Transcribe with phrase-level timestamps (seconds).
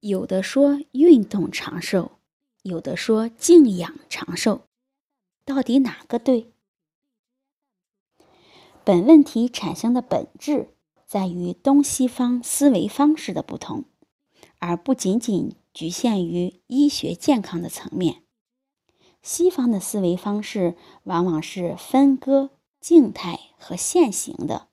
[0.00, 2.12] 有的说运动长寿，
[2.62, 4.62] 有的说静养长寿，
[5.44, 6.52] 到底哪个对？
[8.82, 10.70] 本问题产生的本质
[11.06, 13.84] 在于东西方思维方式的不同，
[14.58, 18.22] 而不仅仅局限于医学健康的层面。
[19.22, 22.48] 西方的思维方式往往是分割
[22.80, 24.68] 静态和现行的，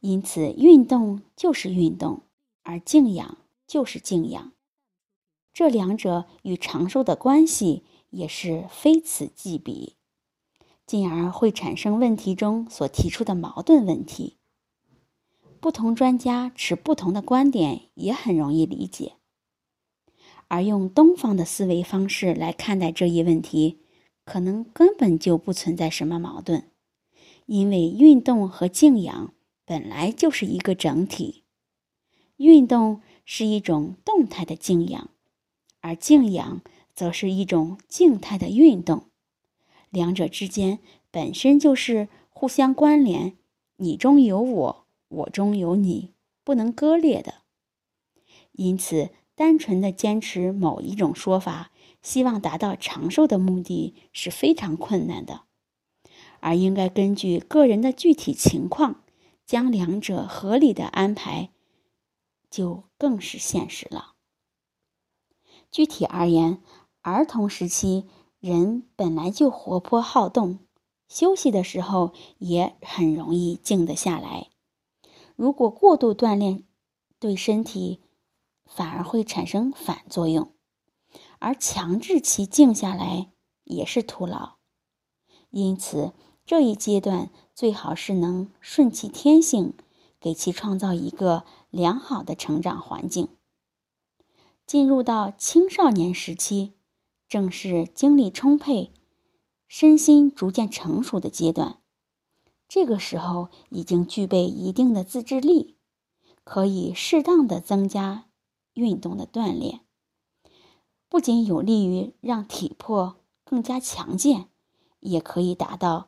[0.00, 2.20] 因此运动就是运动，
[2.62, 3.38] 而静养。
[3.72, 4.52] 就是静养，
[5.54, 9.96] 这两者与长寿的关系也是非此即彼，
[10.86, 14.36] 进而会产生问题中所提出的矛盾问题。
[15.58, 19.14] 不同专家持不同的观点也很容易理解，
[20.48, 23.80] 而用东方的思维方式来看待这一问题，
[24.26, 26.70] 可能根本就不存在什么矛盾，
[27.46, 29.32] 因为运动和静养
[29.64, 31.44] 本来就是一个整体，
[32.36, 33.00] 运动。
[33.34, 35.08] 是一种动态的静养，
[35.80, 36.60] 而静养
[36.94, 39.06] 则是一种静态的运动，
[39.88, 43.38] 两者之间本身就是互相关联，
[43.76, 46.10] 你中有我，我中有你，
[46.44, 47.36] 不能割裂的。
[48.52, 51.70] 因此，单纯的坚持某一种说法，
[52.02, 55.44] 希望达到长寿的目的是非常困难的，
[56.40, 59.02] 而应该根据个人的具体情况，
[59.46, 61.48] 将两者合理的安排。
[62.52, 64.12] 就更是现实了。
[65.70, 66.62] 具体而言，
[67.00, 68.06] 儿童时期
[68.38, 70.58] 人本来就活泼好动，
[71.08, 74.50] 休息的时候也很容易静得下来。
[75.34, 76.64] 如果过度锻炼，
[77.18, 78.02] 对身体
[78.66, 80.52] 反而会产生反作用，
[81.38, 83.32] 而强制其静下来
[83.64, 84.56] 也是徒劳。
[85.48, 86.12] 因此，
[86.44, 89.74] 这一阶段最好是能顺其天性，
[90.22, 91.44] 给其创造一个。
[91.72, 93.28] 良好的成长环境。
[94.66, 96.74] 进入到青少年时期，
[97.30, 98.92] 正是精力充沛、
[99.66, 101.78] 身心逐渐成熟的阶段。
[102.68, 105.78] 这个时候已经具备一定的自制力，
[106.44, 108.26] 可以适当的增加
[108.74, 109.80] 运动的锻炼，
[111.08, 114.50] 不仅有利于让体魄更加强健，
[115.00, 116.06] 也可以达到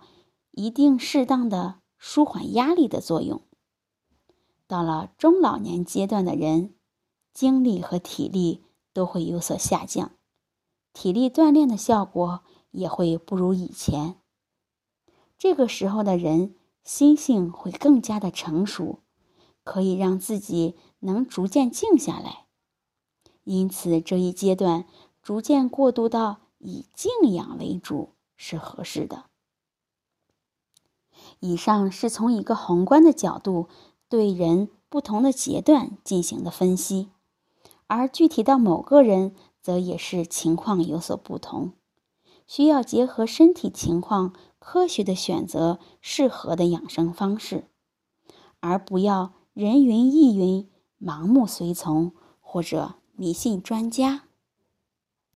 [0.51, 3.41] 一定适当的舒缓压力的作用。
[4.67, 6.75] 到了中老年阶段的人，
[7.33, 10.13] 精力和体力都会有所下降，
[10.93, 14.17] 体力锻炼的效果也会不如以前。
[15.37, 19.01] 这个时候的人心性会更加的成熟，
[19.65, 22.47] 可以让自己能逐渐静下来。
[23.45, 24.87] 因此，这一阶段
[25.21, 29.27] 逐渐过渡到以静养为主是合适的。
[31.41, 33.69] 以上是从一个宏观的角度。
[34.09, 37.11] 对人不同的阶段进行的分析，
[37.87, 41.73] 而具体到某个人，则也是情况有所不同，
[42.47, 47.69] 需要结合身体情况，科学的选择适合的养生方式，
[48.61, 50.69] 而不要人云亦云、
[51.01, 54.25] 盲目随从或者迷信专家。